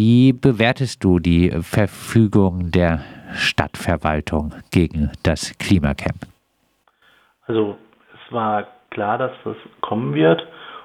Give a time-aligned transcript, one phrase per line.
[0.00, 3.00] wie bewertest du die Verfügung der
[3.34, 6.22] Stadtverwaltung gegen das Klimacamp?
[7.46, 7.76] Also
[8.14, 10.42] es war klar, dass das kommen wird.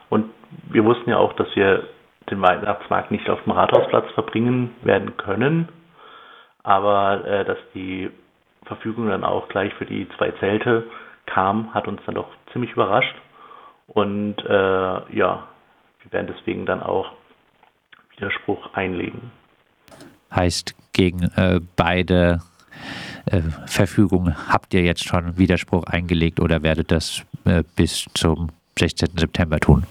[0.09, 0.25] Und
[0.69, 1.87] wir wussten ja auch, dass wir
[2.29, 5.69] den Weihnachtsmarkt nicht auf dem Rathausplatz verbringen werden können,
[6.63, 8.11] aber äh, dass die
[8.65, 10.83] Verfügung dann auch gleich für die zwei Zelte
[11.25, 13.15] kam, hat uns dann doch ziemlich überrascht.
[13.87, 15.47] Und äh, ja,
[16.01, 17.13] wir werden deswegen dann auch
[18.17, 19.31] Widerspruch einlegen.
[20.33, 22.39] Heißt, gegen äh, beide
[23.25, 29.09] äh, Verfügungen habt ihr jetzt schon Widerspruch eingelegt oder werdet das äh, bis zum 16.
[29.17, 29.85] September tun?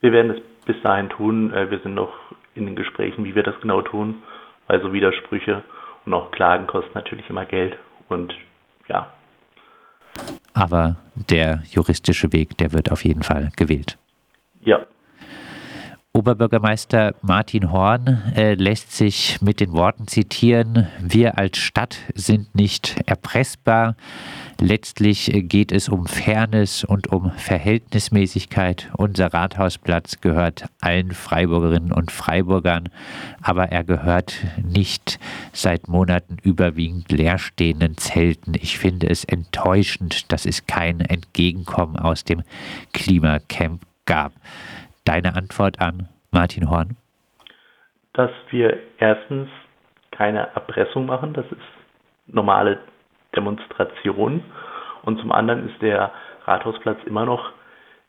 [0.00, 1.52] Wir werden es bis dahin tun.
[1.52, 2.12] Äh, wir sind noch
[2.54, 4.22] in den Gesprächen, wie wir das genau tun,
[4.66, 5.62] weil so Widersprüche
[6.04, 7.76] und auch Klagen kosten natürlich immer Geld
[8.08, 8.34] und
[8.88, 9.12] ja.
[10.54, 13.98] Aber der juristische Weg, der wird auf jeden Fall gewählt.
[14.62, 14.80] Ja.
[16.18, 22.96] Oberbürgermeister Martin Horn äh, lässt sich mit den Worten zitieren, wir als Stadt sind nicht
[23.06, 23.94] erpressbar.
[24.60, 28.90] Letztlich äh, geht es um Fairness und um Verhältnismäßigkeit.
[28.96, 32.88] Unser Rathausplatz gehört allen Freiburgerinnen und Freiburgern,
[33.40, 35.20] aber er gehört nicht
[35.52, 38.54] seit Monaten überwiegend leerstehenden Zelten.
[38.54, 42.42] Ich finde es enttäuschend, dass es kein Entgegenkommen aus dem
[42.92, 44.32] Klimacamp gab
[45.08, 46.96] deine Antwort an Martin Horn?
[48.12, 49.48] Dass wir erstens
[50.10, 51.62] keine Erpressung machen, das ist
[52.26, 52.78] normale
[53.34, 54.44] Demonstration.
[55.02, 56.12] Und zum anderen ist der
[56.44, 57.52] Rathausplatz immer noch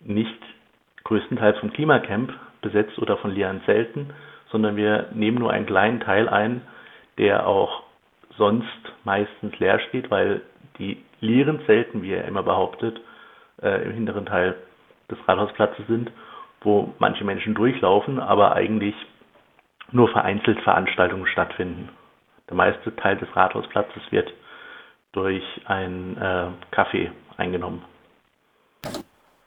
[0.02, 0.39] nicht
[1.06, 4.13] größtenteils vom Klimacamp besetzt oder von leeren Zelten,
[4.52, 6.61] sondern wir nehmen nur einen kleinen Teil ein,
[7.17, 7.84] der auch
[8.38, 8.67] sonst
[9.06, 10.41] meistens leer steht, weil
[10.78, 13.00] die leeren Zelten, wie er immer behauptet,
[13.61, 14.56] äh, im hinteren Teil
[15.09, 16.11] des Rathausplatzes sind
[16.61, 18.95] wo manche Menschen durchlaufen, aber eigentlich
[19.91, 21.89] nur vereinzelt Veranstaltungen stattfinden.
[22.49, 24.31] Der meiste Teil des Rathausplatzes wird
[25.11, 27.83] durch ein äh, Café eingenommen.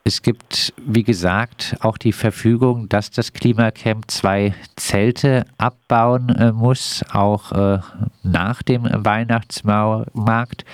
[0.04, 7.04] Es gibt, wie gesagt, auch die Verfügung, dass das Klimacamp zwei Zelte abbauen äh, muss,
[7.12, 7.78] auch äh,
[8.24, 10.64] nach dem Weihnachtsmarkt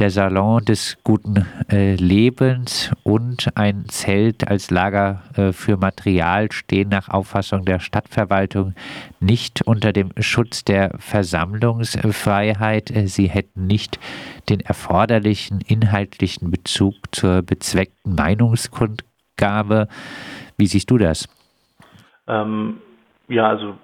[0.00, 6.88] der Salon des guten äh, Lebens und ein Zelt als Lager äh, für Material stehen
[6.88, 8.74] nach Auffassung der Stadtverwaltung
[9.20, 12.90] nicht unter dem Schutz der Versammlungsfreiheit.
[12.90, 14.00] Äh, sie hätten nicht
[14.48, 19.88] den erforderlichen inhaltlichen Bezug zur bezweckten Meinungskundgabe.
[20.56, 21.28] Wie siehst du das?
[22.26, 22.80] Ähm,
[23.28, 23.76] ja, also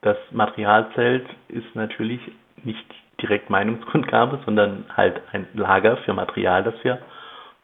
[0.00, 2.20] das Materialzelt ist natürlich
[2.64, 2.86] nicht
[3.22, 6.98] direkt Meinungskundgabe, sondern halt ein Lager für Material, das wir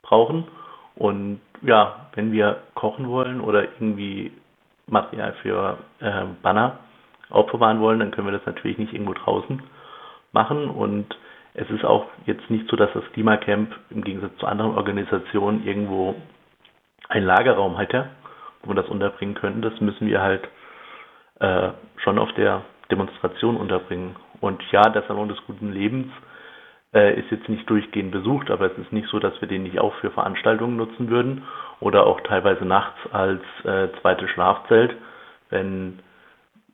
[0.02, 0.46] brauchen.
[0.94, 4.32] Und ja, wenn wir kochen wollen oder irgendwie
[4.86, 6.78] Material für äh, Banner
[7.30, 9.62] aufbewahren wollen, dann können wir das natürlich nicht irgendwo draußen
[10.32, 10.70] machen.
[10.70, 11.16] Und
[11.54, 16.14] es ist auch jetzt nicht so, dass das Klimacamp im Gegensatz zu anderen Organisationen irgendwo
[17.08, 18.08] einen Lagerraum hätte,
[18.62, 19.62] wo wir das unterbringen könnten.
[19.62, 20.48] Das müssen wir halt
[21.40, 24.16] äh, schon auf der Demonstration unterbringen.
[24.40, 26.12] Und ja, der Salon des guten Lebens
[26.94, 29.78] äh, ist jetzt nicht durchgehend besucht, aber es ist nicht so, dass wir den nicht
[29.78, 31.44] auch für Veranstaltungen nutzen würden
[31.80, 34.96] oder auch teilweise nachts als äh, zweites Schlafzelt,
[35.50, 36.00] wenn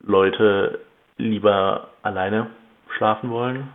[0.00, 0.80] Leute
[1.16, 2.48] lieber alleine
[2.96, 3.68] schlafen wollen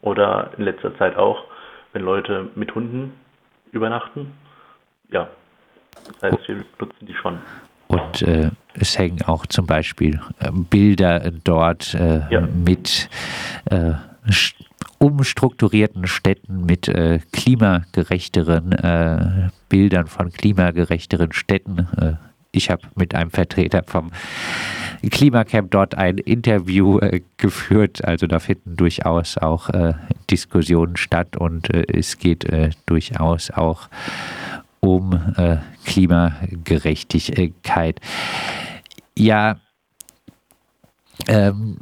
[0.00, 1.44] oder in letzter Zeit auch,
[1.92, 3.18] wenn Leute mit Hunden
[3.72, 4.32] übernachten.
[5.10, 5.28] Ja,
[6.06, 7.38] das heißt, wir nutzen die schon.
[7.92, 12.40] Und äh, es hängen auch zum Beispiel äh, Bilder dort äh, ja.
[12.40, 13.10] mit
[13.66, 13.92] äh,
[14.96, 21.88] umstrukturierten Städten, mit äh, klimagerechteren äh, Bildern von klimagerechteren Städten.
[22.50, 24.10] ich habe mit einem Vertreter vom
[25.10, 27.00] Klimacamp dort ein Interview
[27.38, 28.04] geführt.
[28.04, 29.70] Also da finden durchaus auch
[30.30, 32.46] Diskussionen statt und es geht
[32.84, 33.88] durchaus auch
[34.84, 38.00] um äh, Klimagerechtigkeit.
[39.16, 39.60] Ja,
[41.28, 41.78] ähm,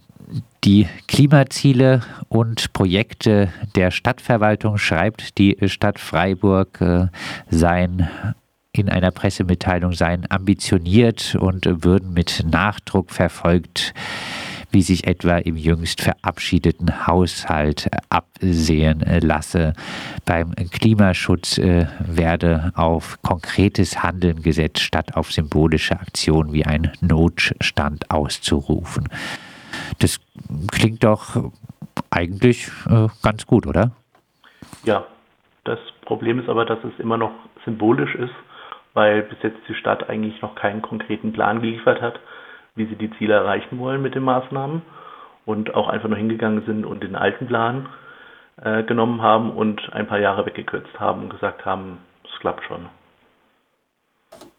[0.65, 7.07] die Klimaziele und Projekte der Stadtverwaltung schreibt die Stadt Freiburg äh,
[7.49, 8.09] seien
[8.73, 13.95] in einer Pressemitteilung seien ambitioniert und würden mit Nachdruck verfolgt
[14.71, 19.75] wie sich etwa im jüngst verabschiedeten Haushalt absehen lasse.
[20.25, 28.11] Beim Klimaschutz äh, werde auf konkretes Handeln gesetzt, statt auf symbolische Aktionen wie ein Notstand
[28.11, 29.09] auszurufen.
[29.99, 30.21] Das
[30.71, 31.51] klingt doch
[32.11, 33.93] eigentlich äh, ganz gut, oder?
[34.85, 35.07] Ja,
[35.65, 37.33] das Problem ist aber, dass es immer noch
[37.65, 38.35] symbolisch ist,
[38.95, 42.21] weil bis jetzt die Stadt eigentlich noch keinen konkreten Plan geliefert hat,
[42.75, 44.83] wie sie die Ziele erreichen wollen mit den Maßnahmen
[45.45, 47.89] und auch einfach nur hingegangen sind und den alten Plan
[48.63, 52.87] äh, genommen haben und ein paar Jahre weggekürzt haben und gesagt haben, es klappt schon.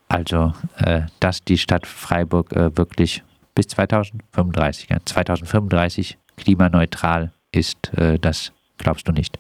[0.10, 3.24] Also, äh, dass die Stadt Freiburg äh, wirklich
[3.56, 9.40] bis 2035, ja, 2035 klimaneutral ist, äh, das glaubst du nicht?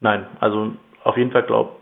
[0.00, 0.72] Nein, also
[1.04, 1.80] auf jeden Fall glaub,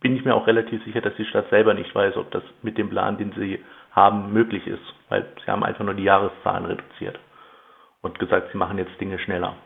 [0.00, 2.78] bin ich mir auch relativ sicher, dass die Stadt selber nicht weiß, ob das mit
[2.78, 3.58] dem Plan, den sie
[3.96, 7.18] haben, möglich ist, weil sie haben einfach nur die Jahreszahlen reduziert
[8.02, 9.56] und gesagt, sie machen jetzt Dinge schneller.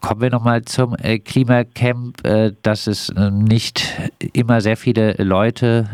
[0.00, 5.88] Kommen wir nochmal zum äh, Klimacamp, äh, dass es äh, nicht immer sehr viele Leute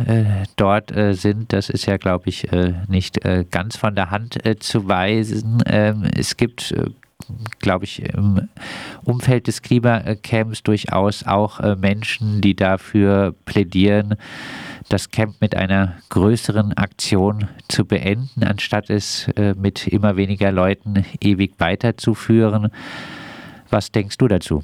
[0.56, 1.52] dort sind.
[1.52, 2.48] Das ist ja, glaube ich,
[2.88, 3.20] nicht
[3.50, 5.62] ganz von der Hand zu weisen.
[5.66, 6.74] Ähm, es gibt
[7.60, 8.48] glaube ich, im
[9.04, 14.16] Umfeld des Klimacamps durchaus auch Menschen, die dafür plädieren,
[14.88, 21.54] das Camp mit einer größeren Aktion zu beenden, anstatt es mit immer weniger Leuten ewig
[21.58, 22.70] weiterzuführen.
[23.70, 24.62] Was denkst du dazu?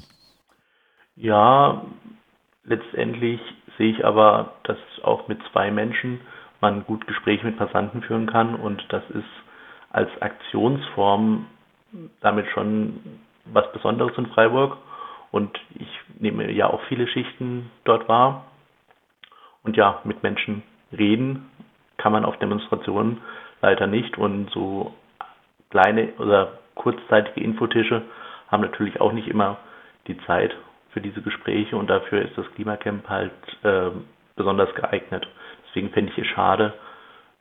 [1.15, 1.81] Ja,
[2.63, 3.41] letztendlich
[3.77, 6.21] sehe ich aber, dass auch mit zwei Menschen
[6.61, 9.25] man gut Gespräche mit Passanten führen kann und das ist
[9.89, 11.47] als Aktionsform
[12.21, 12.99] damit schon
[13.45, 14.77] was Besonderes in Freiburg
[15.31, 15.89] und ich
[16.19, 18.45] nehme ja auch viele Schichten dort wahr
[19.63, 21.49] und ja, mit Menschen reden
[21.97, 23.21] kann man auf Demonstrationen
[23.61, 24.93] leider nicht und so
[25.69, 28.01] kleine oder kurzzeitige Infotische
[28.49, 29.57] haben natürlich auch nicht immer
[30.07, 30.55] die Zeit
[30.91, 33.31] für diese Gespräche und dafür ist das Klimacamp halt
[33.63, 33.91] äh,
[34.35, 35.27] besonders geeignet.
[35.67, 36.73] Deswegen fände ich es schade,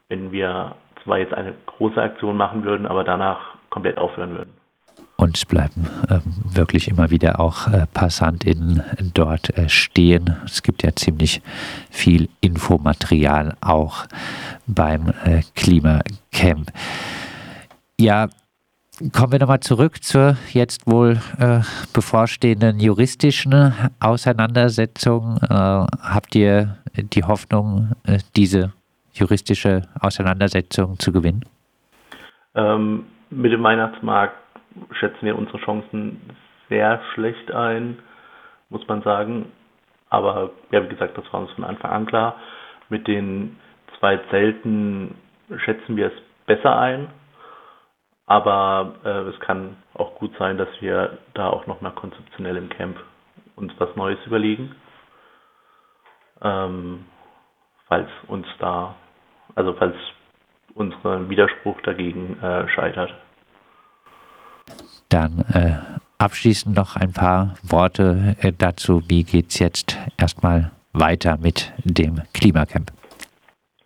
[0.08, 4.59] wenn wir zwar jetzt eine große Aktion machen würden, aber danach komplett aufhören würden.
[5.20, 6.20] Und bleiben äh,
[6.55, 8.82] wirklich immer wieder auch äh, PassantInnen
[9.12, 10.34] dort äh, stehen.
[10.46, 11.43] Es gibt ja ziemlich
[11.90, 14.06] viel Infomaterial auch
[14.67, 16.72] beim äh, Klimacamp.
[17.99, 18.28] Ja,
[19.14, 21.61] Kommen wir nochmal zurück zur jetzt wohl äh,
[21.94, 25.38] bevorstehenden juristischen Auseinandersetzung.
[25.38, 28.75] Äh, habt ihr die Hoffnung, äh, diese
[29.14, 31.46] juristische Auseinandersetzung zu gewinnen?
[32.55, 34.34] Ähm, mit dem Weihnachtsmarkt
[34.93, 36.21] schätzen wir unsere Chancen
[36.69, 37.99] sehr schlecht ein,
[38.69, 39.53] muss man sagen.
[40.09, 42.37] Aber ja, wie gesagt, das war uns von Anfang an klar.
[42.88, 43.56] Mit den
[43.99, 45.15] zwei Zelten
[45.59, 46.12] schätzen wir es
[46.47, 47.09] besser ein
[48.31, 52.97] aber äh, es kann auch gut sein, dass wir da auch nochmal konzeptionell im Camp
[53.56, 54.77] uns was Neues überlegen.
[56.41, 57.06] Ähm,
[57.88, 58.94] falls uns da,
[59.56, 59.97] also falls
[60.75, 63.12] unser Widerspruch dagegen äh, scheitert.
[65.10, 65.76] Dann äh,
[66.18, 69.02] abschließend noch ein paar Worte äh, dazu.
[69.08, 72.90] Wie geht es jetzt erstmal weiter mit dem Klimacamp?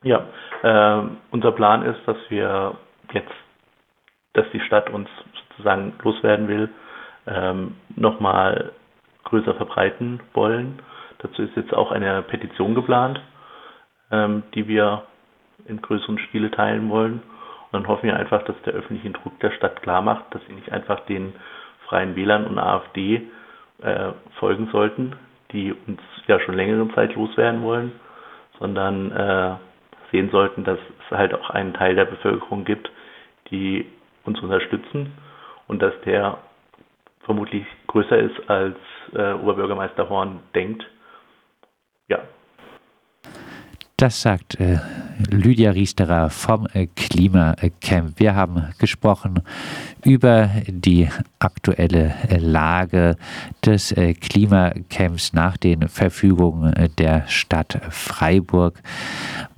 [0.02, 0.24] Ja,
[0.62, 2.76] äh, unser Plan ist, dass wir
[3.12, 3.32] jetzt
[4.34, 5.08] dass die Stadt uns
[5.48, 6.68] sozusagen loswerden will,
[7.26, 8.72] ähm, nochmal
[9.24, 10.80] größer verbreiten wollen.
[11.18, 13.20] Dazu ist jetzt auch eine Petition geplant,
[14.10, 15.04] ähm, die wir
[15.66, 17.22] in größeren Stile teilen wollen.
[17.74, 20.70] Dann hoffen wir einfach, dass der öffentliche Druck der Stadt klar macht, dass sie nicht
[20.70, 21.34] einfach den
[21.88, 23.22] Freien Wählern und AfD
[23.82, 25.16] äh, folgen sollten,
[25.50, 27.90] die uns ja schon längere Zeit loswerden wollen,
[28.60, 29.54] sondern äh,
[30.12, 32.92] sehen sollten, dass es halt auch einen Teil der Bevölkerung gibt,
[33.50, 33.90] die
[34.24, 35.12] uns unterstützen
[35.66, 36.38] und dass der
[37.24, 38.76] vermutlich größer ist, als
[39.14, 40.84] äh, Oberbürgermeister Horn denkt.
[42.06, 42.20] Ja.
[43.96, 44.78] Das sagt äh,
[45.30, 48.18] Lydia Riesterer vom äh, Klimacamp.
[48.18, 49.42] Wir haben gesprochen
[50.04, 53.16] über die aktuelle äh, Lage
[53.64, 58.80] des äh, Klimacamps nach den Verfügungen der Stadt Freiburg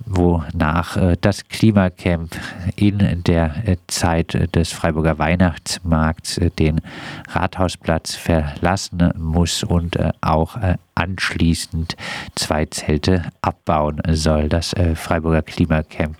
[0.09, 2.33] wonach das Klimacamp
[2.77, 3.53] in der
[3.87, 6.79] Zeit des Freiburger Weihnachtsmarkts den
[7.27, 10.57] Rathausplatz verlassen muss und auch
[10.95, 11.97] anschließend
[12.35, 14.47] zwei Zelte abbauen soll.
[14.47, 16.17] Das Freiburger Klimacamp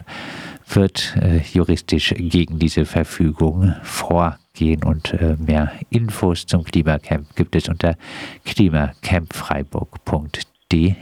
[0.70, 1.16] wird
[1.54, 7.96] juristisch gegen diese Verfügung vorgehen und mehr Infos zum Klimacamp gibt es unter
[8.46, 10.96] klimacampfreiburg.de.